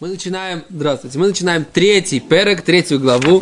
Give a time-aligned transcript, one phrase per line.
[0.00, 3.40] Мы начинаем, здравствуйте, мы начинаем третий перек, третью главу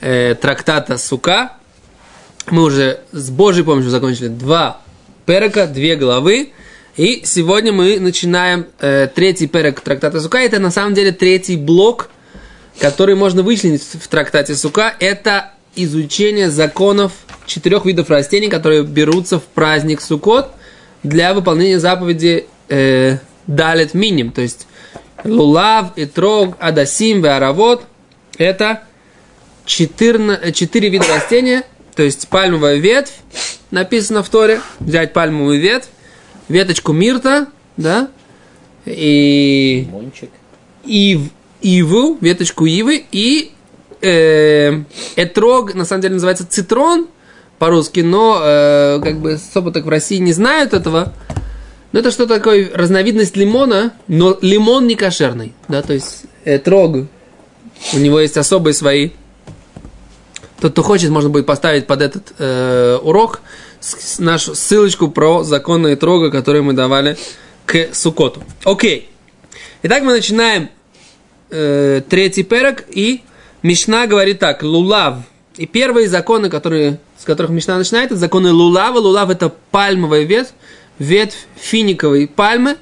[0.00, 1.52] э, трактата Сука.
[2.50, 4.80] Мы уже с Божьей помощью закончили два
[5.26, 6.50] перека, две главы.
[6.96, 10.38] И сегодня мы начинаем э, третий перек трактата Сука.
[10.38, 12.10] Это на самом деле третий блок,
[12.80, 14.92] который можно вычленить в трактате Сука.
[14.98, 17.12] Это изучение законов
[17.46, 20.50] четырех видов растений, которые берутся в праздник Сукот
[21.04, 24.66] для выполнения заповеди э, Далет Миним, то есть
[25.24, 27.84] Лулав, Итрог, Адасим, Веаравод–
[28.38, 28.82] это
[29.66, 31.64] 4, 4 вида растения,
[31.94, 33.14] то есть пальмовая ветвь,
[33.70, 35.88] написано в Торе, взять пальмовую ветвь,
[36.48, 38.08] веточку мирта, да,
[38.84, 39.86] и...
[39.90, 40.30] Мончик.
[40.84, 41.20] Ив,
[41.60, 43.52] иву, веточку ивы, и
[44.00, 44.82] э,
[45.16, 47.06] этрог, на самом деле называется цитрон
[47.58, 51.12] по-русски, но э, как бы особо так в России не знают этого,
[51.92, 55.52] ну, это что такое разновидность лимона, но лимон не кошерный.
[55.68, 57.06] Да, то есть э, трог.
[57.92, 59.10] У него есть особые свои.
[60.60, 63.42] Тот, кто хочет, можно будет поставить под этот э, урок
[64.18, 67.18] нашу ссылочку про законы трога, которые мы давали
[67.66, 68.42] к Сукоту.
[68.64, 69.10] Окей.
[69.82, 70.70] Итак, мы начинаем
[71.50, 73.22] э, третий перок, и
[73.62, 75.18] Мишна говорит так, лулав.
[75.56, 78.98] И первые законы, которые, с которых Мишна начинает, это законы лулава.
[78.98, 80.52] Лулав это пальмовая ветвь
[80.98, 82.76] ветвь финиковой пальмы,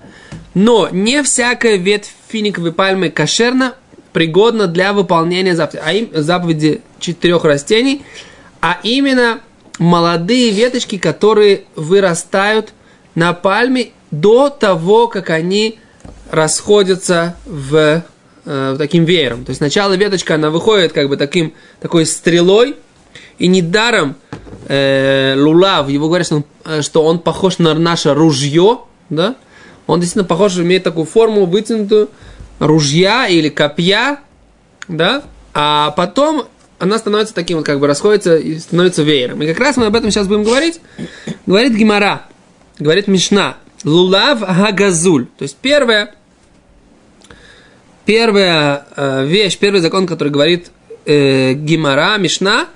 [0.54, 3.74] но не всякая ветвь финиковой пальмы кошерна,
[4.12, 8.02] пригодна для выполнения заповеди, а им, заповеди четырех растений,
[8.60, 9.40] а именно
[9.78, 12.72] молодые веточки, которые вырастают
[13.14, 15.78] на пальме до того, как они
[16.30, 18.02] расходятся в,
[18.44, 19.44] э, таким веером.
[19.44, 22.76] То есть сначала веточка, она выходит как бы таким, такой стрелой,
[23.38, 24.16] и недаром
[24.68, 29.36] э, Лулав, его говорят, что он, э, что он похож на наше ружье, да?
[29.86, 32.10] Он действительно похож, имеет такую форму вытянутую
[32.58, 34.20] ружья или копья,
[34.88, 35.22] да?
[35.52, 36.46] А потом
[36.78, 39.42] она становится таким вот, как бы расходится и становится веером.
[39.42, 40.80] И как раз мы об этом сейчас будем говорить.
[41.46, 42.22] Говорит Гимара,
[42.78, 45.26] говорит Мишна, Лулав Хагазуль.
[45.38, 46.14] То есть первая,
[48.06, 50.70] первая э, вещь, первый закон, который говорит
[51.04, 52.66] э, Гимара, Мишна,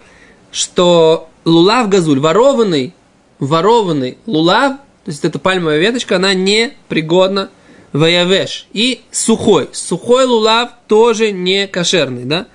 [0.52, 2.94] что лулав газуль, ворованный,
[3.38, 7.50] ворованный лулав, то есть это пальмовая веточка, она не пригодна
[7.92, 8.66] ваявеш.
[8.72, 9.68] И сухой.
[9.72, 12.46] Сухой лулав тоже не кошерный, да?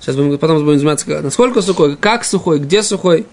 [0.00, 3.26] Сейчас будем, потом будем заниматься, насколько сухой, как сухой, где сухой.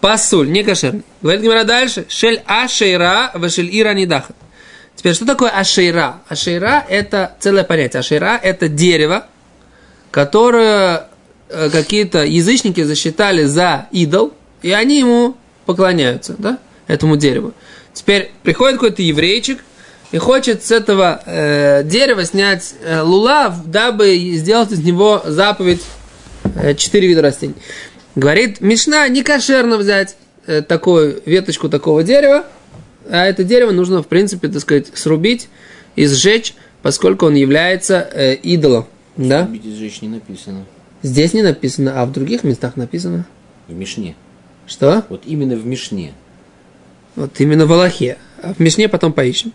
[0.00, 1.04] Пасуль, не кошерный.
[1.22, 2.04] Говорит Гимара дальше.
[2.08, 4.36] Шель ашейра, вашель ира недахат.
[4.96, 6.20] Теперь, что такое ашейра?
[6.28, 8.00] Ашейра– это целое понятие.
[8.00, 9.26] Ашейра– это дерево,
[10.10, 11.08] которое
[11.72, 14.32] какие-то язычники засчитали за идол,
[14.62, 15.36] и они ему
[15.66, 17.52] поклоняются, да, этому дереву.
[17.92, 19.58] Теперь приходит какой-то еврейчик
[20.12, 25.82] и хочет с этого э, дерева снять э, лулав, дабы сделать из него заповедь
[26.56, 27.54] э, четыре вида растений.
[28.14, 32.44] Говорит, Мишна не кошерно взять э, такую веточку такого дерева,
[33.08, 35.48] а это дерево нужно, в принципе, так сказать, срубить
[35.96, 38.86] и сжечь, поскольку он является э, идолом.
[39.16, 39.44] Да?
[39.44, 40.64] Срубить и сжечь не написано.
[41.02, 43.26] Здесь не написано, а в других местах написано.
[43.68, 44.14] В Мишне.
[44.66, 45.04] Что?
[45.08, 46.12] Вот именно в Мишне.
[47.16, 48.18] Вот именно в Аллахе.
[48.42, 49.52] А в Мишне потом поищем.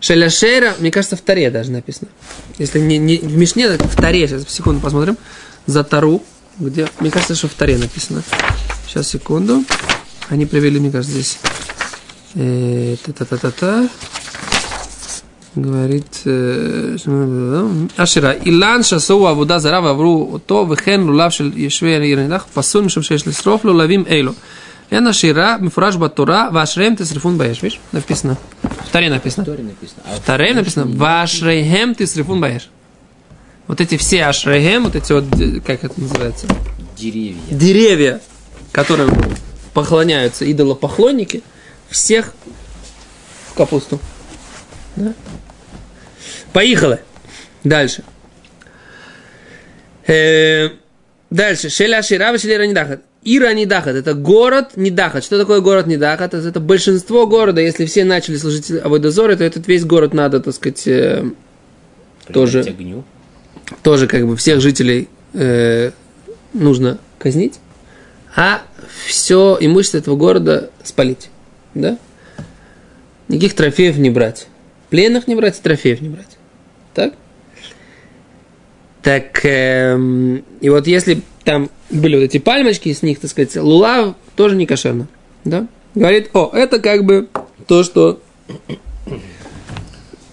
[0.00, 2.08] Шеляшера, мне кажется, в Таре даже написано.
[2.58, 4.26] Если не, не в Мишне, так в Таре.
[4.28, 5.16] Сейчас, секунду, посмотрим.
[5.66, 6.22] За Тару.
[6.58, 6.88] Где?
[7.00, 8.22] Мне кажется, что в Таре написано.
[8.86, 9.64] Сейчас, секунду.
[10.28, 11.38] Они привели, мне кажется, здесь.
[12.34, 13.88] Э, та-та-та-та-та
[15.56, 16.96] говорит э,
[17.96, 23.24] Ашира, Илан шасоу авуда зара вавру то вехен лулав шел ешве ернидах пасун мишем шеш
[23.26, 24.34] лисроф лулавим эйло.
[24.90, 27.62] Эн Ашира мифураж батура вашрем тесрифун баеш.
[27.62, 28.36] Видишь, написано.
[28.62, 29.44] В Таре написано.
[29.44, 30.86] В Таре написано.
[30.86, 32.70] Вашрейхем тесрифун баеш.
[33.66, 36.46] Вот эти все ашрейхем, вот эти вот, э, как это называется?
[36.96, 37.40] Деревья.
[37.50, 38.20] Деревья,
[38.70, 39.12] которым
[39.74, 41.42] поклоняются идолопоклонники,
[41.90, 42.32] всех
[43.50, 43.98] в капусту.
[44.94, 45.12] Да?
[46.52, 47.00] Поехали.
[47.64, 48.02] Дальше.
[50.06, 50.70] Э,
[51.30, 51.68] дальше.
[51.68, 53.02] Шеля Ширава Шелера Нидахат.
[53.24, 53.96] Ира Нидахат.
[53.96, 55.24] Это город Нидахат.
[55.24, 56.32] Что такое город Нидахат?
[56.34, 57.60] Это, большинство города.
[57.60, 61.24] Если все начали служить Авойдозоры, то этот весь город надо, так сказать, э,
[62.32, 63.04] тоже, огню.
[63.82, 65.90] тоже как бы всех жителей э,
[66.52, 67.54] нужно казнить,
[68.34, 68.62] а
[69.06, 71.30] все имущество этого города спалить.
[71.74, 71.98] Да?
[73.28, 74.46] Никаких трофеев не брать.
[74.90, 76.35] Пленных не брать, трофеев не брать.
[76.96, 77.12] Так?
[79.02, 84.14] Так, эм, и вот если там были вот эти пальмочки, с них, так сказать, лулав
[84.34, 85.06] тоже не кошерно.
[85.44, 85.68] Да?
[85.94, 87.28] Говорит, о, это как бы
[87.66, 88.20] то, что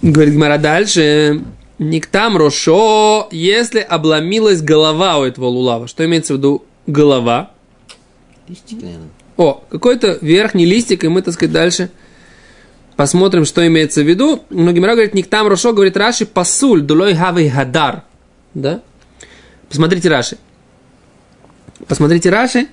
[0.02, 1.42] говорит Гмара дальше.
[1.80, 5.90] Никтам рошо, если обломилась голова у этого лулава.
[5.90, 7.52] Что имеется в виду голова?
[8.48, 9.10] Листик, наверное.
[9.36, 11.90] О, какой-то верхний листик, и мы, так сказать, дальше
[12.96, 14.44] посмотрим, что имеется в виду.
[14.50, 18.04] Многие говорят, Никтам рошо, говорит Раши, пасуль, дулой хавей хадар.
[18.54, 18.82] Да?
[19.70, 20.38] Посмотрите Раши.
[21.88, 22.68] Посмотрите Раши.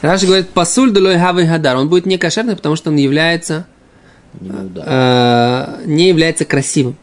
[0.00, 1.76] Раши говорит, пасуль дулой хавей хадар.
[1.76, 3.66] Он будет не кошерный, потому что он является
[4.40, 6.96] э, не является красивым.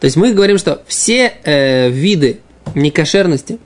[0.00, 2.40] То есть мы говорим, что все э, виды
[2.74, 3.58] некошерности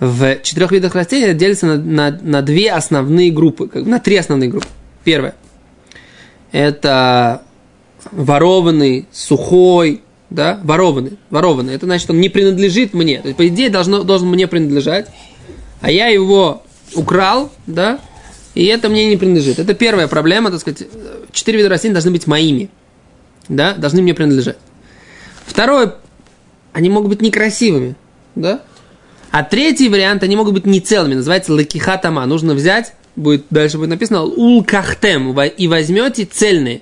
[0.00, 4.68] в четырех видах растений делятся на, на, на две основные группы, на три основные группы.
[5.04, 5.34] Первое.
[6.52, 7.42] Это
[8.12, 11.74] ворованный, сухой, да, ворованный, ворованный.
[11.74, 13.20] Это значит, он не принадлежит мне.
[13.20, 15.08] То есть, по идее, должно, должен мне принадлежать,
[15.80, 16.62] а я его
[16.94, 18.00] украл, да,
[18.54, 19.58] и это мне не принадлежит.
[19.58, 20.84] Это первая проблема, так сказать,
[21.32, 22.70] четыре вида растений должны быть моими,
[23.48, 24.56] да, должны мне принадлежать.
[25.46, 25.94] Второе,
[26.72, 27.94] они могут быть некрасивыми,
[28.34, 28.62] да,
[29.30, 32.24] а третий вариант, они могут быть не целыми, называется лакихатама.
[32.26, 36.78] Нужно взять, будет, дальше будет написано улкахтем, и возьмете цельные.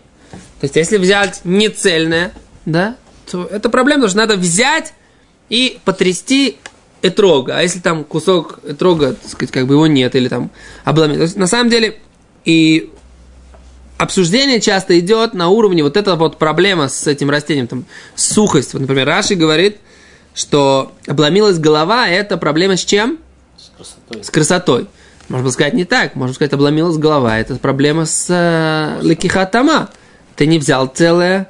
[0.60, 2.32] То есть, если взять не цельное,
[2.64, 2.96] да,
[3.30, 4.94] то это проблема, потому что надо взять
[5.48, 6.58] и потрясти
[7.02, 7.58] этрога.
[7.58, 10.50] А если там кусок этрога, так сказать, как бы его нет, или там
[10.84, 11.16] обломить.
[11.16, 11.98] То есть, на самом деле,
[12.44, 12.90] и
[13.98, 17.84] обсуждение часто идет на уровне вот эта вот проблема с этим растением, там,
[18.14, 18.72] сухость.
[18.72, 19.78] Вот, например, Раши говорит,
[20.34, 23.18] что обломилась голова, это проблема с чем?
[23.56, 24.24] С красотой.
[24.24, 24.86] С красотой.
[25.28, 26.14] Можно сказать не так.
[26.14, 27.38] Можно сказать, обломилась голова.
[27.38, 29.90] Это проблема с э, лекихатама.
[30.36, 31.48] Ты не взял целое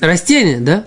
[0.00, 0.86] растение, да?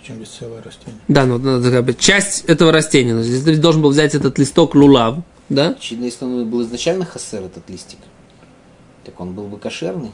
[0.00, 1.00] Причем здесь целое растение.
[1.08, 3.14] Да, ну, ну, как бы часть этого растения.
[3.14, 5.18] Ну, здесь Ты должен был взять этот листок лулав,
[5.48, 5.70] да?
[5.78, 7.98] Очевидно, если он был изначально хасер, этот листик,
[9.04, 10.10] так он был бы кошерный.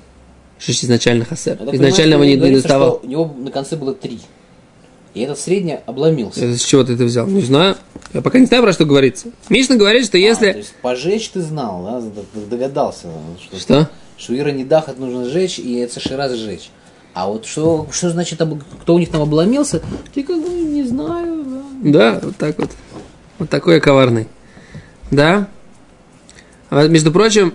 [0.59, 1.57] Что изначально хасер?
[1.61, 3.01] Я так Изначально его не, доставал.
[3.03, 4.21] У него на конце было три.
[5.15, 6.45] И этот средний обломился.
[6.45, 7.27] Это С чего ты это взял?
[7.27, 7.77] Не знаю.
[8.13, 9.29] Я пока не знаю, про что говорится.
[9.49, 10.53] Мишна говорит, что А, если...
[10.53, 13.09] то есть пожечь ты знал, да, догадался,
[13.41, 13.91] что, Что?
[14.17, 16.71] что Ира не дахат нужно сжечь, и это шира сжечь.
[17.13, 18.41] А вот что, что значит,
[18.83, 19.81] кто у них там обломился,
[20.13, 21.63] ты как бы не знаю, да.
[22.15, 22.71] Да, вот так вот.
[23.39, 24.27] Вот такой я коварный.
[25.13, 25.49] Да?
[26.71, 27.55] А между прочим,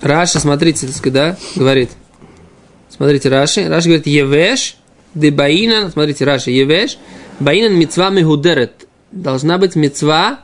[0.00, 1.90] Раша, смотрите, да, говорит.
[2.88, 3.68] Смотрите, Раши.
[3.68, 4.76] Раши говорит, Евеш,
[5.14, 6.98] де баинан, смотрите, Раши, Евеш,
[7.40, 8.86] баинан мецва мехудерет.
[9.10, 10.40] Должна быть мецва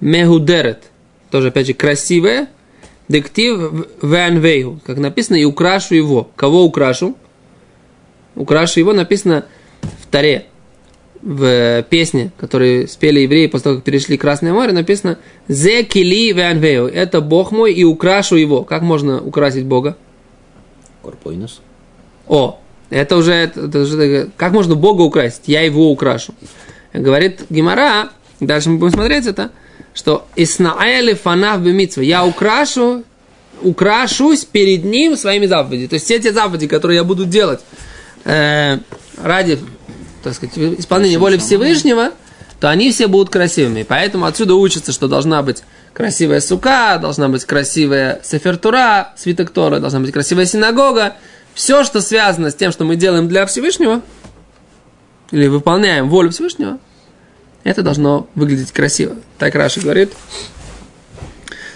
[0.00, 0.84] мехудерет.
[1.30, 2.48] Тоже, опять же, красивая.
[3.08, 4.80] Дектив вэнвейгу.
[4.86, 6.30] Как написано, и украшу его.
[6.36, 7.16] Кого украшу?
[8.34, 9.46] Украшу его написано
[9.82, 10.46] в Таре
[11.24, 15.18] в песне, которую спели евреи после того, как перешли Красное море, написано
[15.48, 18.62] «Зе кили веанвео»– это Бог мой, и украшу его.
[18.62, 19.96] Как можно украсить Бога?
[21.02, 21.62] Корпойнус.
[22.26, 25.42] О, это уже, это уже как можно Бога украсить?
[25.46, 26.34] Я его украшу.
[26.92, 28.10] Говорит Гимара,
[28.40, 29.50] дальше мы будем смотреть это,
[29.94, 33.04] что «Иснаэли фанав бемитсва»– я украшу,
[33.62, 35.88] украшусь перед ним своими заповедями.
[35.88, 37.60] То есть все те заповеди, которые я буду делать
[38.24, 38.78] э,
[39.22, 39.58] ради
[40.22, 42.10] так сказать, исполнения воли Всевышнего,
[42.60, 43.82] то они все будут красивыми.
[43.82, 50.00] Поэтому отсюда учится, что должна быть красивая сука, должна быть красивая сефертура, свиток Тора, должна
[50.00, 51.14] быть красивая синагога.
[51.54, 54.02] Все, что связано с тем, что мы делаем для Всевышнего,
[55.30, 56.78] или выполняем волю Всевышнего,
[57.62, 59.16] это должно выглядеть красиво.
[59.38, 60.12] Так Раши говорит.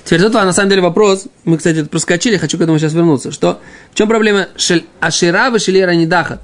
[0.04, 3.30] Теперь тут на самом деле вопрос, мы, кстати, это проскочили, хочу к этому сейчас вернуться,
[3.30, 3.61] что
[3.92, 6.40] в чем проблема шель, Ашира и Шелера Недахат?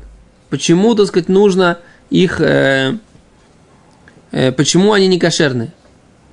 [0.51, 1.79] Почему, так сказать, нужно
[2.11, 2.99] их, э,
[4.33, 5.73] э, почему они не кошерные?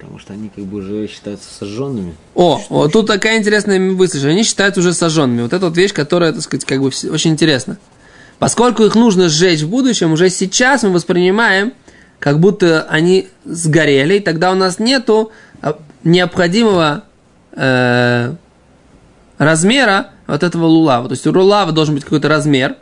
[0.01, 2.15] Потому что они как бы уже считаются сожженными.
[2.33, 5.43] О, вот тут такая интересная мысль, они считаются уже сожженными.
[5.43, 7.77] Вот это вот вещь, которая, так сказать, как бы очень интересна.
[8.39, 11.73] Поскольку их нужно сжечь в будущем, уже сейчас мы воспринимаем,
[12.17, 15.31] как будто они сгорели, и тогда у нас нету
[15.61, 17.03] а, необходимого
[17.51, 18.33] э,
[19.37, 21.09] размера вот этого лулава.
[21.09, 22.75] То есть у лулава должен быть какой-то размер.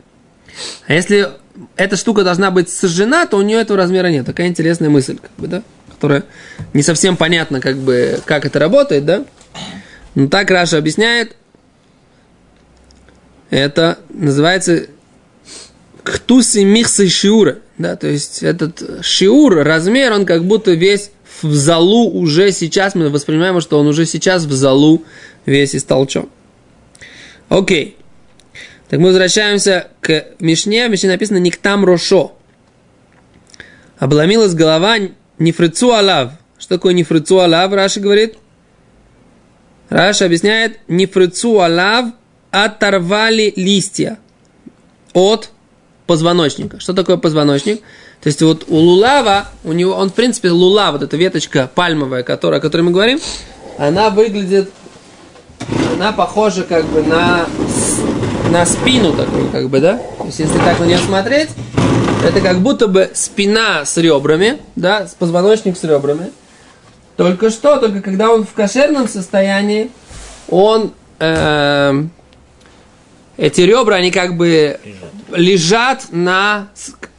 [0.86, 1.28] А если
[1.76, 4.24] эта штука должна быть сожжена, то у нее этого размера нет.
[4.24, 5.62] Такая интересная мысль, как бы, да?
[6.00, 6.24] Которая
[6.72, 9.26] не совсем понятно, как бы, как это работает, да?
[10.14, 11.36] Но так Раша объясняет.
[13.50, 14.86] Это называется
[16.02, 17.58] ктуси михсы шиура.
[17.76, 21.10] Да, то есть этот шиур, размер, он как будто весь
[21.42, 25.04] в залу уже сейчас, мы воспринимаем, что он уже сейчас в залу
[25.44, 26.30] весь истолчен.
[27.50, 27.98] Окей.
[28.88, 30.88] Так мы возвращаемся к Мишне.
[30.88, 32.38] В Мишне написано «Никтам рошо».
[33.98, 34.96] Обломилась голова
[35.40, 36.32] нефрицу алав.
[36.58, 38.36] Что такое нефрицу алав, Раша говорит?
[39.88, 42.06] Раша объясняет «Нефрицу алав
[42.52, 44.18] оторвали листья
[45.14, 45.50] от
[46.06, 46.78] позвоночника.
[46.78, 47.80] Что такое позвоночник?
[48.20, 52.22] То есть вот у лулава, у него, он в принципе лулав, вот эта веточка пальмовая,
[52.22, 53.18] которая, о которой мы говорим,
[53.78, 54.70] она выглядит,
[55.94, 57.46] она похожа как бы на,
[58.50, 60.00] на спину такую, как бы, да?
[60.18, 61.50] То есть если так на нее смотреть,
[62.22, 66.30] это как будто бы спина с ребрами, да, с позвоночник с ребрами.
[67.16, 69.90] Только что, только когда он в кошерном состоянии,
[70.48, 72.04] он э,
[73.36, 74.78] эти ребра, они как бы
[75.32, 76.02] лежат.
[76.02, 76.68] лежат на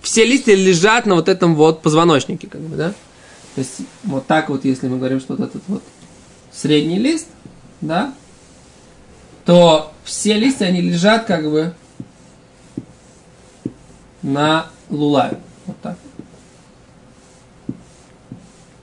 [0.02, 2.90] все листья лежат на вот этом вот позвоночнике, как бы, да?
[3.56, 5.84] То есть вот так вот, если мы говорим, что вот этот вот
[6.52, 7.28] средний лист,
[7.82, 8.14] да,
[9.46, 11.74] то все листья, они лежат как бы
[14.22, 15.40] на лулаве.
[15.66, 15.98] Вот так.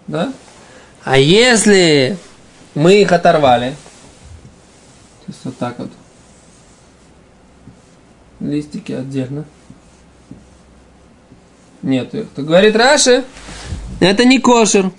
[0.06, 0.32] Да?
[1.04, 2.16] А если
[2.74, 3.70] мы их оторвали,
[5.26, 5.90] то есть вот так вот,
[8.40, 9.44] листики отдельно,
[11.82, 13.24] нет их, то говорит Раши,
[14.00, 14.90] это не кошер.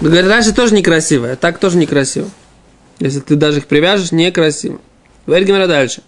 [0.00, 2.30] Говорит, Раши тоже некрасиво, а так тоже некрасиво.
[3.00, 4.78] Если ты даже их привяжешь, некрасиво.
[5.26, 6.02] Говорит Гимара дальше.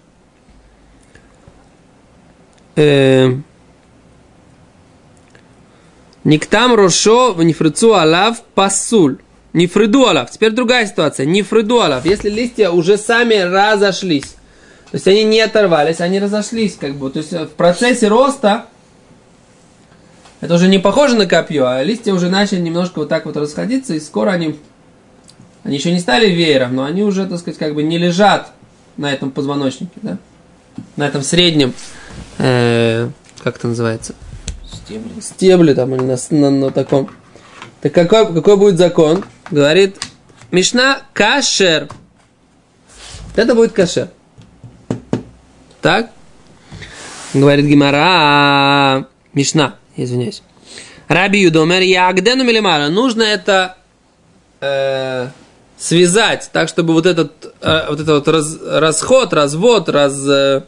[2.77, 3.35] Э,
[6.25, 9.19] Никтам рошо в нефрицу алав пасуль.
[9.53, 10.31] Нефриду алав.
[10.31, 11.27] Теперь другая ситуация.
[11.27, 12.07] Нефриду алав.
[12.07, 14.37] Если листья уже сами разошлись.
[14.91, 16.77] То есть они не оторвались, они разошлись.
[16.79, 17.11] Как бы.
[17.11, 18.67] То есть в процессе роста
[20.43, 23.95] это уже не похоже на копье, а листья уже начали немножко вот так вот расходиться,
[23.95, 24.59] и скоро они,
[25.65, 28.53] они еще не стали веером, но они уже, так сказать, как бы не лежат
[28.97, 30.19] на этом позвоночнике, да?
[30.97, 31.73] на этом среднем,
[32.39, 33.09] э,
[33.43, 34.15] как это называется?
[34.71, 35.21] Стебли.
[35.21, 37.11] Стебли там или на, на, на таком.
[37.81, 39.25] Так какой, какой будет закон?
[39.51, 39.97] Говорит
[40.51, 41.89] Мишна кашер.
[43.37, 44.09] Это будет кашер.
[45.81, 46.11] Так?
[47.35, 50.43] Говорит Гимара Мишна извиняюсь.
[51.09, 52.89] Раби Юдомер, я агдену милимара.
[52.89, 53.77] Нужно это
[54.61, 55.29] э,
[55.83, 60.63] связать так, чтобы вот этот, э, вот этот вот раз, расход, развод, раз, э,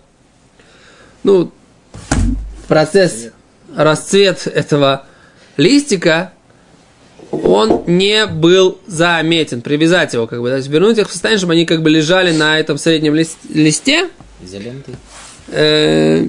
[1.23, 1.53] ну,
[2.67, 3.29] процесс,
[3.77, 5.07] расцвет этого
[5.57, 6.33] листика,
[7.31, 9.61] он не был заметен.
[9.61, 12.37] Привязать его, как бы, то есть вернуть их в состояние, чтобы они как бы лежали
[12.37, 14.09] на этом среднем лист, листе.
[14.43, 14.97] Изолентой.
[15.49, 16.27] Э,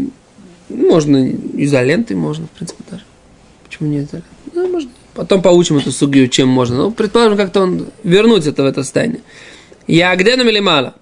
[0.69, 3.03] можно изолентой, можно, в принципе, даже.
[3.63, 4.21] Почему не изолентой?
[4.53, 4.91] Ну, можно.
[5.15, 6.75] Потом поучим эту сугию, чем можно.
[6.75, 9.21] Ну, предположим, как-то он вернуть это в это состояние.
[9.87, 10.93] Я где или мало?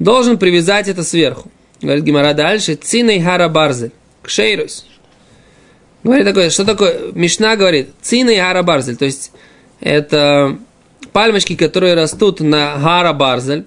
[0.00, 1.50] Должен привязать это сверху.
[1.80, 2.74] Говорит Гимара дальше.
[2.74, 3.92] Циней хара барзель.
[4.22, 4.86] Кшейрус.
[6.02, 7.12] Говорит такое, что такое?
[7.12, 8.96] Мишна говорит, циней хара барзель.
[8.96, 9.30] То есть,
[9.80, 10.58] это
[11.12, 13.66] пальмочки, которые растут на гара барзель.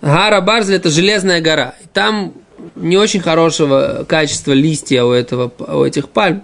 [0.00, 1.74] Гара Барзель это железная гора.
[1.82, 2.32] И там
[2.76, 6.42] не очень хорошего качества листья у, этого, у этих пальм.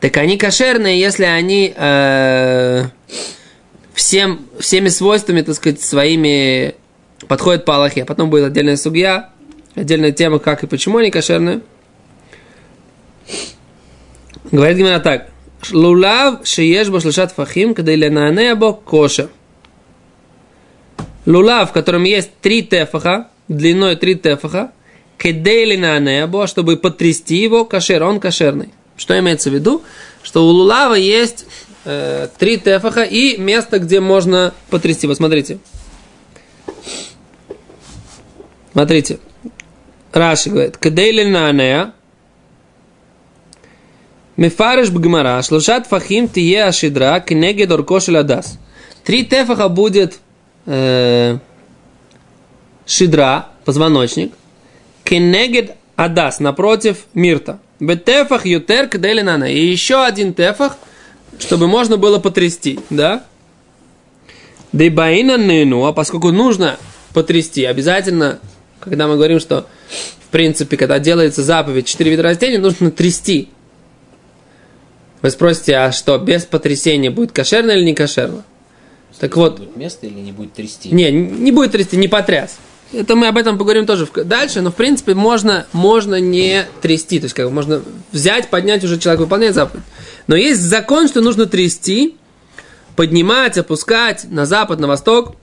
[0.00, 2.84] Так они кошерные, если они э,
[3.94, 6.74] всем, всеми свойствами, так сказать, своими
[7.26, 8.04] подходят по Аллахе.
[8.04, 9.30] Потом будет отдельная судья,
[9.74, 11.60] отдельная тема, как и почему они кошерные.
[14.50, 15.28] Говорит именно так.
[15.72, 19.28] Лулав шиеш башлушат фахим, когда или на бо кошер
[21.28, 24.72] лулав, в котором есть три тефаха, длиной три тефаха,
[25.18, 28.70] кедейли на небо, чтобы потрясти его, кашер, он кошерный.
[28.96, 29.82] Что имеется в виду?
[30.22, 31.46] Что у лулава есть
[31.84, 35.06] э, три тефаха и место, где можно потрясти.
[35.06, 35.58] Вот смотрите.
[38.72, 39.18] Смотрите.
[40.12, 41.92] Раши говорит, кедейли на нея,
[44.38, 48.58] Мефареш бгмара, шлушат фахим тие ашидра, кнегед оркошель адас.
[49.02, 50.20] Три тефаха будет
[50.64, 51.38] э,
[52.86, 54.32] шидра, позвоночник,
[55.08, 57.58] кенегед адас, напротив мирта.
[57.80, 59.50] Бетефах ютер кделинана.
[59.50, 60.76] И еще один тефах,
[61.38, 63.24] чтобы можно было потрясти, да?
[64.72, 66.76] Дейбаина нину, а поскольку нужно
[67.14, 68.38] потрясти, обязательно,
[68.80, 69.66] когда мы говорим, что
[70.20, 73.48] в принципе, когда делается заповедь четыре вида растений, нужно трясти.
[75.22, 78.44] Вы спросите, а что, без потрясения будет кошерно или не кошерно?
[79.18, 79.58] Так вот.
[79.58, 80.90] Будет место или не будет трясти?
[80.90, 82.58] Не, не будет трясти, не потряс.
[82.92, 87.18] Это мы об этом поговорим тоже дальше, но в принципе можно, можно не трясти.
[87.18, 89.84] То есть как бы можно взять, поднять, уже человек выполняет заповедь.
[90.26, 92.16] Но есть закон, что нужно трясти,
[92.96, 95.36] поднимать, опускать на запад, на восток.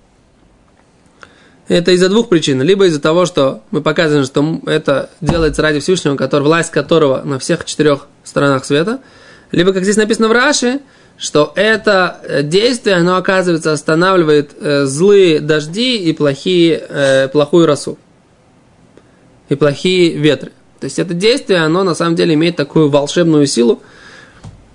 [1.68, 2.62] Это из-за двух причин.
[2.62, 7.38] Либо из-за того, что мы показываем, что это делается ради Всевышнего, который, власть которого на
[7.38, 9.02] всех четырех сторонах света.
[9.52, 10.80] Либо, как здесь написано в Раши,
[11.17, 17.98] что это э, действие, оно, оказывается, останавливает э, злые дожди и плохие, э, плохую росу.
[19.50, 20.51] И плохие ветры.
[20.79, 23.81] То есть это действие, оно на самом деле имеет такую волшебную силу.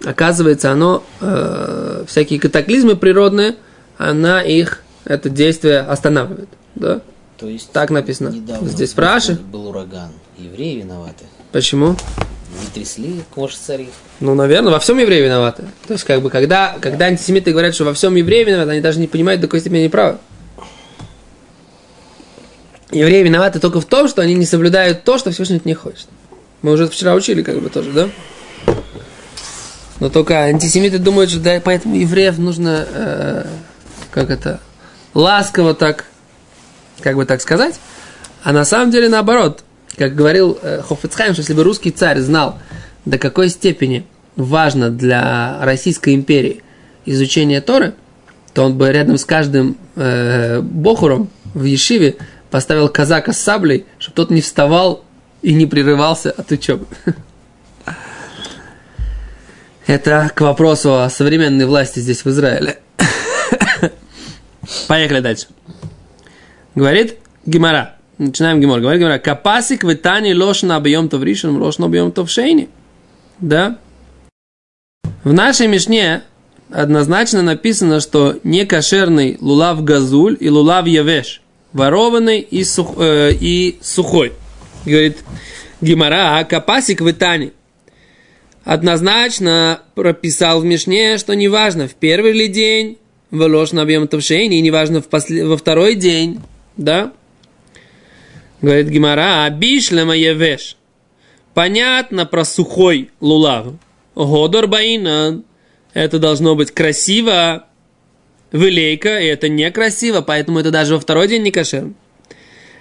[0.04, 3.56] Оказывается, оно, э, всякие катаклизмы природные,
[3.98, 6.48] она их, это действие останавливает.
[6.74, 7.02] Да?
[7.36, 8.32] То есть Так написано
[8.62, 9.34] здесь в Раши.
[9.34, 10.10] был ураган.
[10.38, 11.24] Евреи виноваты.
[11.52, 11.96] Почему?
[12.74, 13.90] Трясли кож царей.
[14.20, 15.64] Ну, наверное, во всем евреи виноваты.
[15.86, 19.00] То есть, как бы, когда, когда антисемиты говорят, что во всем евреи виноваты, они даже
[19.00, 20.18] не понимают, до какой степени они правы.
[22.90, 26.06] Евреи виноваты только в том, что они не соблюдают то, что Всевышний от них хочет.
[26.62, 28.08] Мы уже вчера учили, как бы, тоже, да?
[30.00, 33.46] Но только антисемиты думают, что да, поэтому евреев нужно, э,
[34.10, 34.60] как это,
[35.14, 36.06] ласково так,
[37.00, 37.78] как бы так сказать.
[38.42, 39.62] А на самом деле наоборот.
[39.96, 42.58] Как говорил э, Хофицхайм, что если бы русский царь знал,
[43.04, 44.06] до какой степени
[44.36, 46.62] важно для Российской империи
[47.06, 47.94] изучение Торы,
[48.54, 52.16] то он бы рядом с каждым э, бохуром в Ешиве
[52.50, 55.04] поставил казака с саблей, чтобы тот не вставал
[55.42, 56.86] и не прерывался от учебы.
[59.86, 62.78] Это к вопросу о современной власти здесь в Израиле.
[64.88, 65.46] Поехали дальше.
[66.74, 67.96] Говорит Гимара.
[68.20, 68.80] Начинаем Гимор.
[68.80, 69.18] Говорит Гимара.
[69.18, 72.68] Капасик в Тане лошна объем то в ришен, лошна объем то в шейне.
[73.38, 73.78] Да?
[75.24, 76.22] В нашей Мишне
[76.70, 81.40] однозначно написано, что некошерный лулав газуль и лулав явеш.
[81.72, 84.34] Ворованный и, сух, э, и сухой.
[84.84, 85.24] Говорит
[85.80, 87.52] Гимара, а капасик в Тане
[88.64, 92.98] однозначно прописал в Мишне, что неважно, в первый ли день
[93.30, 96.40] в ложь на объем товшейни, и неважно в после, во второй день,
[96.76, 97.14] да?
[98.62, 100.76] Говорит Гимара, а бишлема евеш.
[101.54, 103.74] Понятно про сухой лулав.
[104.14, 105.42] Годор баина.
[105.94, 107.66] Это должно быть красиво.
[108.52, 111.92] Вылейка, и это некрасиво, поэтому это даже во второй день не кошер.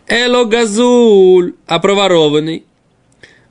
[0.08, 2.63] Эло газуль, а проворованный.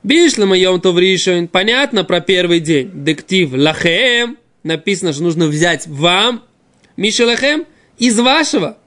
[0.03, 1.47] Бишлема йом товришин.
[1.47, 2.91] Понятно про первый день.
[2.93, 4.37] Дектив лахем.
[4.63, 6.43] Написано, что нужно взять вам.
[6.97, 7.65] Мишелахем.
[7.97, 8.77] Из вашего.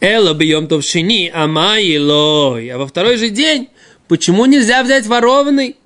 [0.00, 1.30] Эло бьем товшини.
[1.32, 2.68] Амайлой.
[2.68, 3.68] А во второй же день.
[4.08, 5.76] Почему нельзя взять ворованный?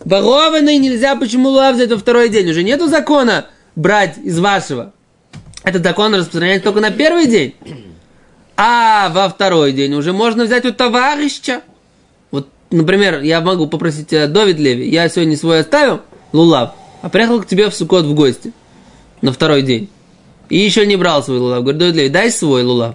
[0.00, 2.50] Ворованный нельзя почему лав взять во второй день?
[2.50, 4.92] Уже нету закона брать из вашего.
[5.62, 7.54] Этот закон распространяется только на первый день.
[8.56, 11.62] А во второй день уже можно взять у товарища.
[12.30, 17.40] Вот, например, я могу попросить тебя, Довид Леви, я сегодня свой оставил, лулав, а приехал
[17.40, 18.52] к тебе в Сукот в гости
[19.22, 19.88] на второй день.
[20.50, 21.62] И еще не брал свой лулав.
[21.62, 22.94] Говорит, Довид Леви, дай свой лулав.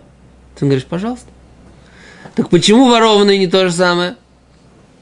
[0.60, 1.28] Ты говоришь, пожалуйста.
[2.36, 4.18] Так почему ворованный не то же самое?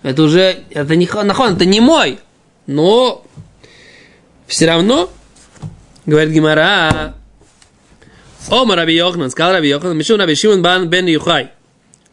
[0.03, 2.19] Это уже, это не нахон, это не мой.
[2.67, 3.25] Но
[4.45, 5.09] все равно,
[6.05, 7.15] говорит Гимара,
[8.49, 11.49] Ома Раби Йохнан, сказал Раби Йохнан, Мишум Раби Шимон бан бен Юхай.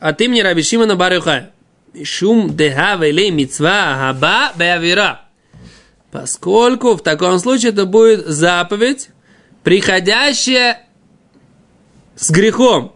[0.01, 1.47] А ты мне Раби Шимона бар Юхай.
[1.93, 5.21] Мишум дехава или мицва хаба беавира.
[6.11, 9.11] Поскольку в таком случае это будет заповедь,
[9.63, 10.87] приходящая
[12.17, 12.95] с грехом.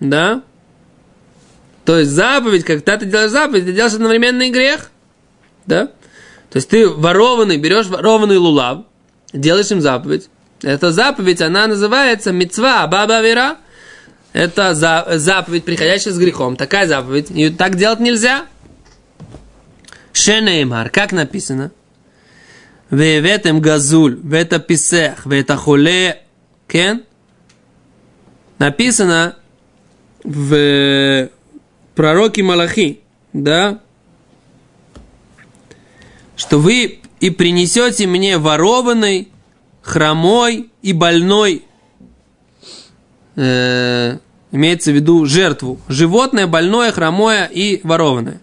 [0.00, 0.42] Да?
[1.84, 4.90] То есть заповедь, когда ты делаешь заповедь, ты делаешь одновременный грех.
[5.66, 5.86] Да?
[6.50, 8.84] То есть ты ворованный, берешь ворованный лулав,
[9.32, 10.28] делаешь им заповедь.
[10.62, 13.58] Эта заповедь, она называется мецва баба вера.
[14.32, 16.56] Это за, заповедь, приходящая с грехом.
[16.56, 17.30] Такая заповедь.
[17.30, 18.46] И так делать нельзя.
[20.12, 21.70] Шенеймар, как написано?
[22.90, 26.22] Веветем газуль, вета писех, вета холе,
[26.66, 27.04] кен.
[28.58, 29.36] Написано
[30.24, 31.28] в
[31.94, 33.00] пророке Малахи,
[33.32, 33.80] да,
[36.36, 39.28] что вы и принесете мне ворованный,
[39.82, 41.64] хромой и больной,
[43.36, 44.18] э,
[44.52, 48.40] имеется в виду жертву, животное, больное, хромое и ворованное.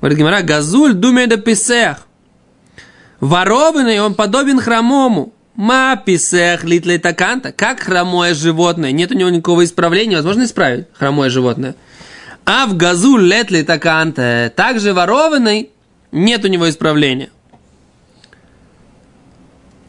[0.00, 2.06] Говорит Гимара, газуль думе да писех.
[3.20, 5.32] Ворованный, он подобен хромому.
[5.56, 7.50] Ма писех литлей таканта.
[7.50, 8.92] Как хромое животное.
[8.92, 10.16] Нет у него никакого исправления.
[10.16, 11.74] Возможно исправить хромое животное.
[12.44, 14.52] А в газу летли таканта.
[14.54, 15.70] Также ворованный.
[16.12, 17.30] Нет у него исправления.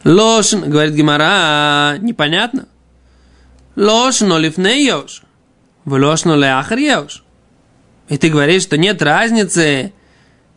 [0.03, 2.67] Лошн, говорит Гимара, непонятно.
[3.75, 5.23] Лошно лифнеешь,
[5.83, 7.23] в лошно ляхриешь.
[8.07, 9.91] И ты говоришь, что нет разницы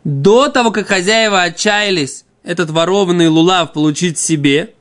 [0.05, 4.73] до того, как хозяева отчаялись этот ворованный лулав получить себе,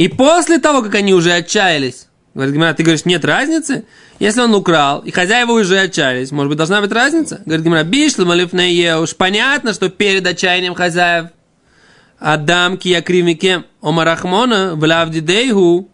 [0.00, 3.84] и после того, как они уже отчаялись Говорит Гимара, ты говоришь, нет разницы?
[4.18, 7.42] Если он украл, и хозяева уже отчаялись, может быть, должна быть разница?
[7.44, 11.26] Говорит Гимара, бишла малифнее, уж понятно, что перед отчаянием хозяев
[12.18, 15.90] Адам киякривике омарахмона влавдидейгу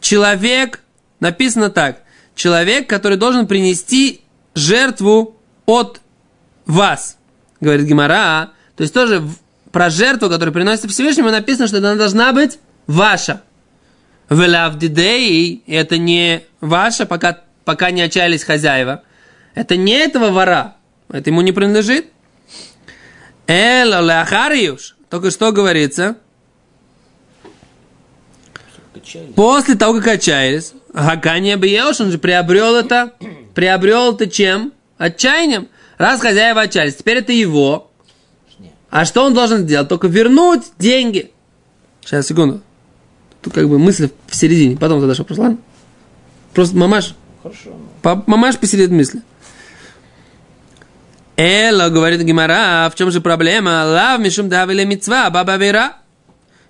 [0.00, 0.82] человек,
[1.18, 2.02] написано так,
[2.36, 4.20] человек, который должен принести
[4.54, 6.00] жертву от
[6.64, 7.16] вас,
[7.60, 8.52] говорит Гимара.
[8.76, 9.26] То есть тоже
[9.72, 13.42] про жертву, которую приносится Всевышнему, написано, что она должна быть ваша.
[14.28, 19.02] Велавдидей, это не ваша, пока, пока не отчаялись хозяева.
[19.54, 20.76] Это не этого вора.
[21.08, 22.06] Это ему не принадлежит.
[23.46, 24.96] Эло леахариюш.
[25.08, 26.16] Только что говорится?
[29.36, 33.12] После того, как отчаялись, Хакания Биеш, он же приобрел это,
[33.54, 34.72] приобрел это чем?
[34.98, 35.68] Отчаянием.
[35.98, 37.90] Раз хозяева отчаялись, теперь это его.
[38.90, 39.88] А что он должен сделать?
[39.88, 41.30] Только вернуть деньги.
[42.04, 42.62] Сейчас, секунду.
[43.46, 44.76] Тут как бы мысль в середине.
[44.76, 45.58] Потом задашь вопрос, ладно?
[46.52, 47.60] Просто мамаш, Хорошо.
[47.66, 47.78] ну.
[48.02, 49.22] по- мамаш посередине мысли.
[51.36, 53.84] Эло, говорит Гимара, в чем же проблема?
[53.86, 55.92] Лав мишум давиле мецва, баба вера.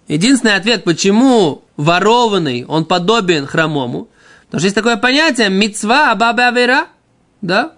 [0.07, 4.11] Единственный ответ, почему ворованный, он подобен хромому,
[4.45, 6.89] потому что есть такое понятие мецва баба вера,
[7.41, 7.73] да?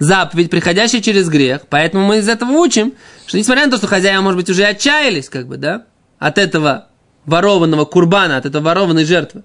[0.00, 1.68] Заповедь, приходящая через грех.
[1.70, 2.94] Поэтому мы из этого учим,
[3.28, 5.84] что несмотря на то, что хозяева, может быть, уже отчаялись, как бы, да,
[6.18, 6.88] от этого
[7.26, 9.42] ворованного курбана, от этой ворованной жертвы,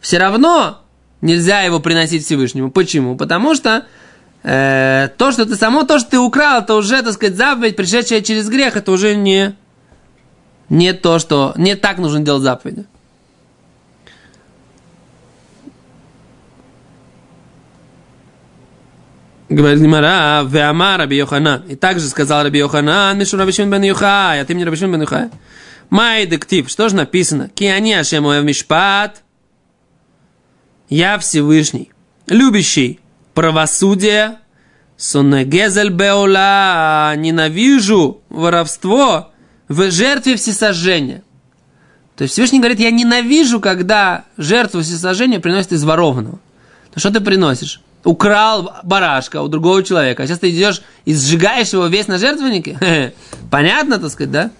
[0.00, 0.80] все равно
[1.20, 2.70] нельзя его приносить Всевышнему.
[2.70, 3.16] Почему?
[3.16, 3.86] Потому что
[4.42, 8.20] э, то, что ты само, то, что ты украл, это уже, так сказать, заповедь, пришедшая
[8.20, 9.54] через грех, это уже не,
[10.68, 11.54] не то, что...
[11.56, 12.84] Не так нужно делать заповеди.
[19.48, 21.64] Говорит Гимара, Веама Раби Йоханан.
[21.68, 24.92] И также сказал Раби Йоханан, Мишу Раби Шимон бен Юхай, а ты мне Раби Шимон
[24.92, 25.30] бен Юхай.
[25.92, 27.50] Май дектив, что же написано?
[27.50, 29.22] Ки они Ашем в Мишпат.
[30.88, 31.90] Я Всевышний,
[32.26, 32.98] любящий
[33.34, 34.38] правосудие,
[34.96, 39.32] Сонегезель Беола, ненавижу воровство
[39.68, 41.24] в жертве всесожжения.
[42.16, 46.38] То есть Всевышний говорит, я ненавижу, когда жертву всесожжения приносят из ворованного.
[46.94, 47.82] То что ты приносишь?
[48.04, 53.12] Украл барашка у другого человека, а сейчас ты идешь и сжигаешь его весь на жертвеннике?
[53.50, 54.50] Понятно, так сказать, да?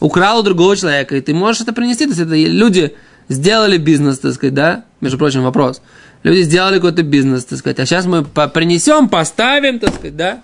[0.00, 2.04] Украл у другого человека, и ты можешь это принести.
[2.04, 2.94] То есть это люди
[3.28, 4.84] сделали бизнес, так сказать, да?
[5.00, 5.82] Между прочим, вопрос.
[6.22, 10.42] Люди сделали какой-то бизнес, так сказать, а сейчас мы принесем, поставим, так сказать, да?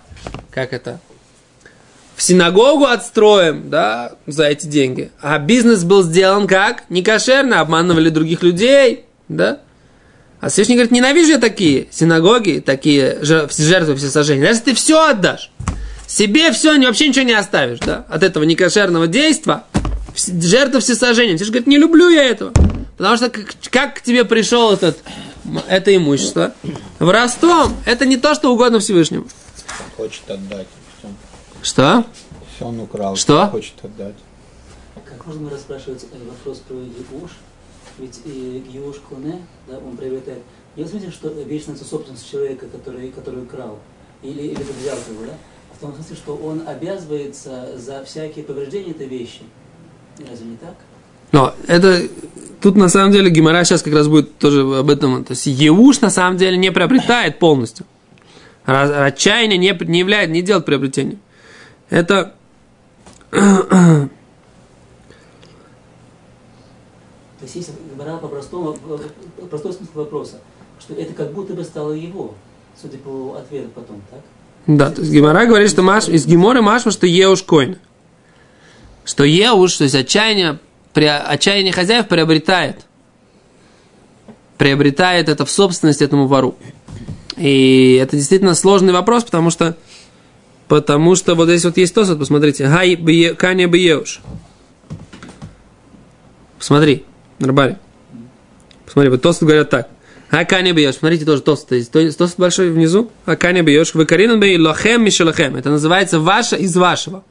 [0.51, 0.99] Как это?
[2.15, 5.11] В синагогу отстроим, да, за эти деньги.
[5.21, 6.83] А бизнес был сделан как?
[6.89, 9.59] Некошерно, обманывали других людей, да?
[10.39, 14.43] А Всевышний говорит, ненавижу я такие синагоги, такие жер- жертвы всесожжения.
[14.43, 15.51] Даже если ты все отдашь,
[16.07, 19.65] себе все, вообще ничего не оставишь, да, от этого некошерного действа,
[20.15, 21.37] жертва всесожжения.
[21.37, 22.51] Ты же говорит, не люблю я этого.
[22.97, 24.97] Потому что как, как к тебе пришел этот,
[25.67, 26.53] это имущество?
[26.99, 27.75] Воровством.
[27.85, 29.27] Это не то, что угодно Всевышнему.
[29.97, 30.67] Хочет отдать.
[30.97, 31.07] Все.
[31.61, 32.05] Что?
[32.55, 33.15] Все он украл.
[33.15, 33.47] Что?
[33.47, 34.15] Хочет отдать.
[35.03, 37.31] Как можно расспрашивать э, вопрос про Еуш?
[37.97, 40.41] Ведь э, Еуш Коне, да, он приобретает.
[40.75, 43.79] В смысле, что вещь становится собственностью человека, который, который украл,
[44.21, 45.37] или, или это взял его, да?
[45.77, 49.41] В том смысле, что он обязывается за всякие повреждения этой вещи.
[50.29, 50.75] Разве не так?
[51.31, 52.07] Но это
[52.61, 55.23] тут на самом деле Гимара сейчас как раз будет тоже об этом.
[55.25, 57.85] То есть Еуш на самом деле не приобретает полностью.
[58.65, 61.19] Отчаяние не, не является, не делает приобретением.
[61.89, 62.33] Это
[63.31, 64.09] То
[67.41, 70.39] есть, если говоря по-простому, э, простой смысл вопроса,
[70.79, 72.33] что это как будто бы стало его,
[72.81, 74.21] судя по ответу потом, так?
[74.67, 77.77] Да, то есть Гимара говорит, что Маш, из Гиморы Машма, что Еуш Койн.
[79.03, 80.59] Что Еуш, то есть отчаяние,
[80.93, 82.85] при, отчаяние хозяев приобретает.
[84.57, 86.55] Приобретает это в собственность этому вору.
[87.37, 89.77] И это действительно сложный вопрос, потому что
[90.67, 92.67] потому что вот здесь вот есть тосот, посмотрите.
[92.67, 94.21] Гай бие- каня биеуш.
[96.57, 97.05] Посмотри,
[97.37, 97.77] Нарбари.
[98.85, 99.89] Посмотри, вот тосот говорят так.
[100.39, 100.95] Аканя бьешь.
[100.95, 101.71] Смотрите, тоже тост.
[102.17, 103.11] Тост большой внизу.
[103.25, 103.93] Аканя бьешь.
[103.93, 105.55] Вы каринан бей лохем мишелахем.
[105.55, 107.23] Это называется ваше из вашего.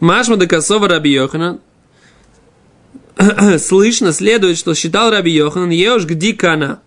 [0.00, 1.60] Машма де косова раби Йоханан.
[3.58, 6.80] Слышно, следует, что считал раби Йоханан еуш гди кана.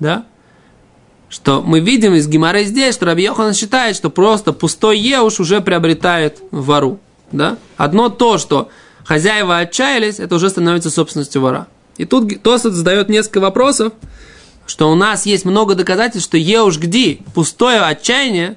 [0.00, 0.26] Да?
[1.28, 5.60] Что мы видим из Гимары здесь, что Раби Йоханан считает, что просто пустой еуш уже
[5.60, 7.00] приобретает вору.
[7.32, 7.58] Да?
[7.76, 8.70] Одно то, что
[9.04, 11.66] хозяева отчаялись, это уже становится собственностью вора.
[11.98, 13.92] И тут Тосот задает несколько вопросов,
[14.66, 18.56] что у нас есть много доказательств, что еуш гди, пустое отчаяние,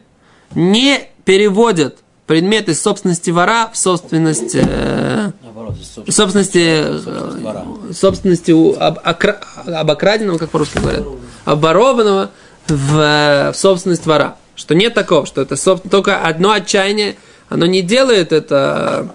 [0.56, 5.76] не переводят предмет из собственности вора в собственность э, Наоборот.
[6.10, 7.66] собственности, Собственность двора.
[7.90, 11.04] э, собственности у об- окра- обокраденного, как по-русски говорят,
[11.46, 12.32] обворованного
[12.68, 14.38] в, э, в собственность двора.
[14.56, 17.16] Что нет такого, что это соб- только одно отчаяние,
[17.50, 19.14] оно не делает это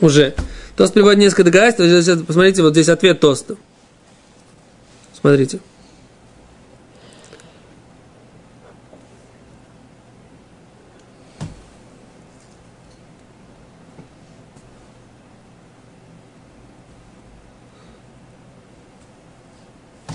[0.00, 0.34] уже.
[0.76, 2.26] Тост приводит несколько доказательств.
[2.26, 3.56] Посмотрите, вот здесь ответ Тоста.
[5.18, 5.60] Смотрите.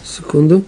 [0.03, 0.63] Секунду.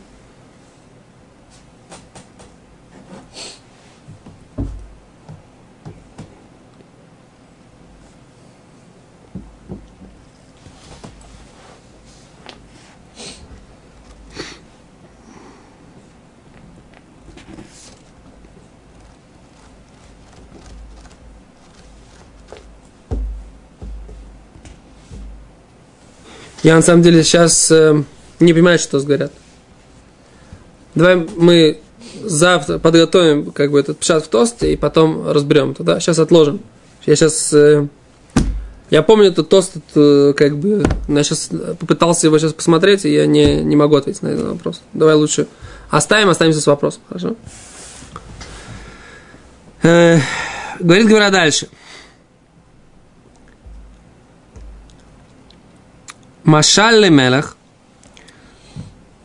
[26.63, 28.03] Я на самом деле сейчас э,
[28.39, 29.33] не понимаю, что говорят.
[30.95, 31.81] Давай мы
[32.23, 35.99] завтра подготовим как бы этот пшат в тост и потом разберем это, да?
[35.99, 36.61] Сейчас отложим.
[37.05, 37.51] Я сейчас...
[37.53, 37.87] э,
[38.89, 40.83] я помню этот тост, э, как бы...
[41.09, 41.49] Я сейчас
[41.79, 44.81] попытался его сейчас посмотреть, и я не, не могу ответить на этот вопрос.
[44.93, 45.47] Давай лучше
[45.89, 47.35] оставим, останемся с вопросом, хорошо?
[49.81, 50.19] Э,
[50.79, 51.67] говорит, говоря дальше.
[56.43, 57.55] Машаль Мелах,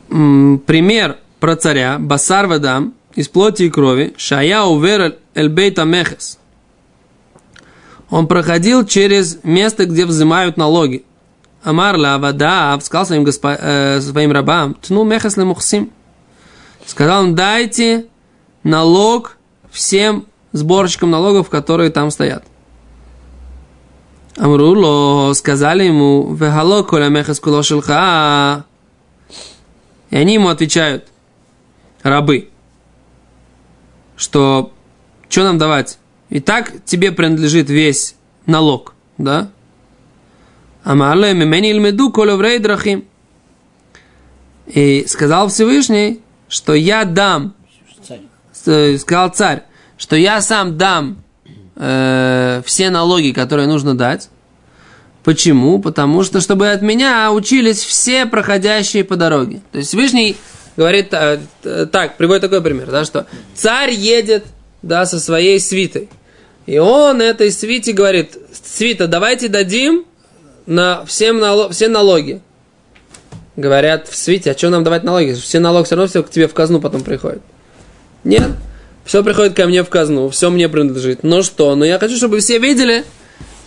[0.08, 6.38] пример про царя, Басар Вадам, из плоти и крови, Шая Увер Эльбейта Мехес.
[8.10, 11.04] Он проходил через место, где взимают налоги.
[11.64, 15.90] Амарла Вадав сказал своим, госпо, э, своим рабам, тну Мехес Лемухсим.
[16.86, 18.06] Сказал он, дайте
[18.62, 19.36] налог
[19.70, 22.44] всем сборщикам налогов, которые там стоят.
[24.38, 28.64] Амруло, сказали ему, вехало коля мехес куло шелха.
[30.10, 31.08] И они ему отвечают,
[32.02, 32.48] рабы,
[34.16, 34.72] что
[35.28, 35.98] что нам давать?
[36.30, 38.14] И так тебе принадлежит весь
[38.46, 39.50] налог, да?
[40.84, 43.04] Амарле мемени колеврей драхим.
[44.66, 47.54] И сказал Всевышний, что я дам,
[48.66, 49.64] э, сказал царь,
[49.96, 51.24] что я сам дам
[51.78, 54.28] э, все налоги, которые нужно дать.
[55.24, 55.78] Почему?
[55.78, 59.60] Потому что, чтобы от меня учились все проходящие по дороге.
[59.72, 60.36] То есть Всевышний
[60.76, 64.44] говорит э, э, так, приводит такой пример, да, что царь едет,
[64.82, 66.08] да, со своей свитой.
[66.66, 70.04] И он этой свите говорит, свита, давайте дадим
[70.66, 72.42] на всем нало- все налоги.
[73.56, 75.32] Говорят в свите, а что нам давать налоги?
[75.32, 77.42] Все налоги все равно все к тебе в казну потом приходят.
[78.22, 78.50] Нет,
[79.08, 81.22] все приходит ко мне в казну, все мне принадлежит.
[81.22, 81.74] Но что?
[81.74, 83.04] Но я хочу, чтобы все видели,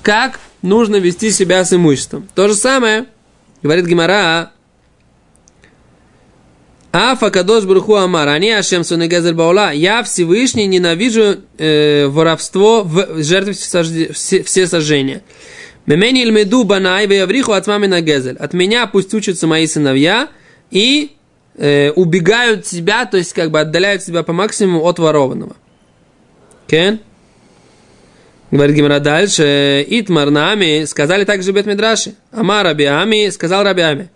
[0.04, 2.30] как нужно вести себя с имуществом.
[2.36, 3.06] То же самое,
[3.64, 4.52] говорит Гимара,
[6.92, 13.54] Афа Кадош Бруху Амар, они Ашем Сунегезель Баула, я Всевышний ненавижу э, воровство в жертве
[13.54, 15.24] все сожжения.
[15.88, 18.38] Мемени Ильмеду Банай Веявриху от мамина Гезель.
[18.38, 20.30] От меня пусть учатся мои сыновья
[20.70, 21.14] и
[21.58, 25.56] э, убегают себя, то есть как бы отдаляют себя по максимуму от ворованного.
[26.68, 27.00] Кен?
[28.52, 29.86] Говорит Гимара дальше.
[29.88, 32.16] Итмар нами сказали также Бет Мидраши.
[32.32, 34.10] Амар Рабиами сказал Рабиами.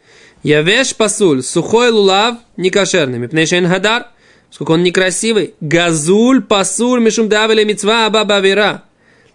[0.44, 3.18] Явеш пасуль, сухой лулав, не кошерный.
[3.18, 4.08] Мипнейшен хадар,
[4.52, 5.56] сколько он некрасивый.
[5.62, 8.84] Газуль пасуль, мишум давили мецва аба вера.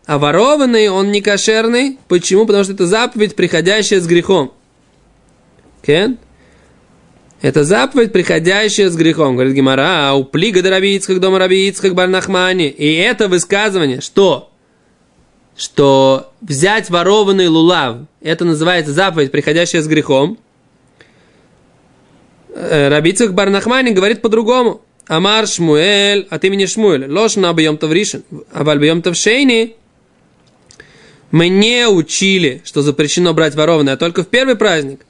[0.06, 1.98] А ворованный он не кошерный.
[2.06, 2.46] Почему?
[2.46, 4.52] Потому что это заповедь, приходящая с грехом.
[5.82, 6.18] Кен?
[7.42, 9.34] Это заповедь, приходящая с грехом.
[9.34, 12.68] Говорит Гимара, а у плига Рабицкак, дома Рабицкак, Барнахмани.
[12.68, 14.50] И это высказывание, что?
[15.56, 20.38] Что взять ворованный лулав, это называется заповедь, приходящая с грехом.
[22.54, 24.82] Э, Рабицкак Барнахмани говорит по-другому.
[25.06, 27.10] Амар Шмуэль от имени Шмуэль.
[27.10, 28.22] Ложно объем тавришин.
[28.52, 29.76] А вальбьем тавшейни
[31.30, 35.00] мы не учили, что запрещено брать ворованное, а только в первый праздник.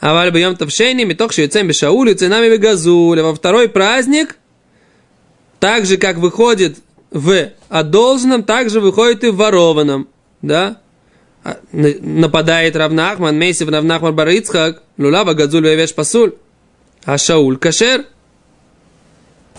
[0.00, 3.22] А вальбьем тавшейни меток шиецем бешаулю ценами бегазуля.
[3.22, 4.36] Во второй праздник,
[5.58, 6.78] так же, как выходит
[7.10, 10.08] в одолженном, так же выходит и в ворованном.
[10.42, 10.80] Да?
[11.44, 16.34] А, Нападает Равнахман, Мейсив Равнахман Барицхак, Лулава Гадзуль Вевеш Пасуль.
[17.04, 18.04] А Шауль Кашер.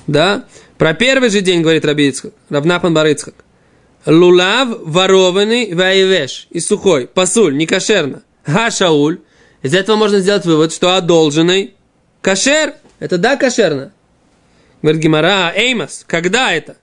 [0.05, 0.45] Да?
[0.77, 3.33] Про первый же день говорит Рабицхак, Равнахман Барицхак.
[4.05, 8.23] Лулав ворованный ваевеш и сухой, пасуль, не кошерно.
[8.45, 9.19] Га Шауль.
[9.67, 11.73] Из этого можно сделать вывод, что одолженный
[12.21, 12.75] кошер.
[12.99, 13.91] Это да кошерно.
[14.81, 16.77] Говорит Гимара, Эймас, когда это?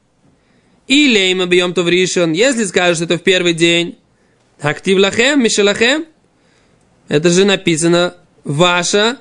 [0.87, 3.97] И лейма бьем то в ришон, если скажешь, это в первый день.
[4.61, 6.05] Актив лахем, мишелахем.
[7.09, 9.16] Это же написано ваша.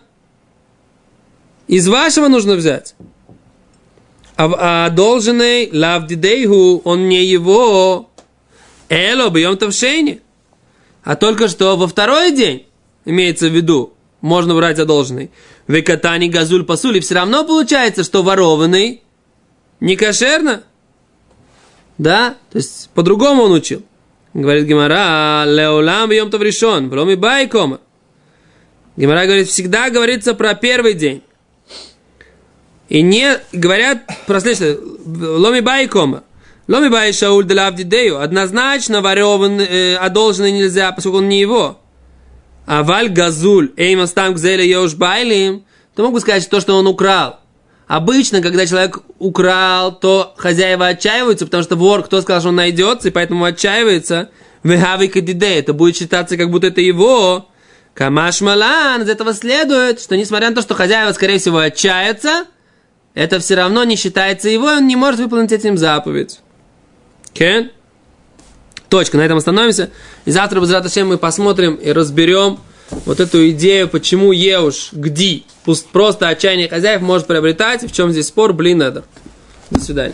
[1.69, 2.95] Из вашего нужно взять.
[4.36, 8.10] А, а долженный лавдидейху, он не его.
[8.89, 10.19] Эло, бьем тавшейни.
[11.06, 12.65] А только что во второй день,
[13.06, 15.32] имеется в виду, можно брать одолженный.
[15.68, 19.02] Векатани газуль пасули, все равно получается, что ворованный
[19.80, 20.63] не кошерно.
[21.98, 22.38] Да?
[22.52, 23.84] То есть по-другому он учил.
[24.34, 27.80] Говорит Гимара, леолам бьем то решен, вломи байкома.
[28.96, 31.22] Гимара говорит, всегда говорится про первый день.
[32.89, 36.24] И не говорят про ломи байкома.
[36.68, 38.22] Ломи бай шауль де лавдидею.
[38.22, 41.80] Однозначно вореван, э, одолженный нельзя, поскольку он не его.
[42.65, 46.76] А валь газуль, эйма стам гзеля еуш байлим, то мог бы сказать, что то, что
[46.76, 47.39] он украл.
[47.88, 53.10] Обычно, когда человек украл, то хозяева отчаиваются, потому что вор, кто сказал, что он найдется,
[53.10, 54.30] и поэтому отчаивается.
[54.63, 57.49] Вехави кадиде, это будет считаться, как будто это его.
[57.93, 62.45] Камаш малан, из этого следует, что несмотря на то, что хозяева, скорее всего, отчаятся,
[63.13, 66.39] это все равно не считается его, и он не может выполнить этим заповедь.
[67.34, 67.71] Кен?
[68.93, 69.89] Точка, на этом остановимся.
[70.25, 70.69] И завтра, без
[71.08, 72.60] мы посмотрим и разберем
[73.06, 75.41] вот эту идею, почему Еуш, где,
[75.91, 79.03] просто отчаяние хозяев может приобретать, в чем здесь спор, блин, это.
[79.71, 80.13] До свидания.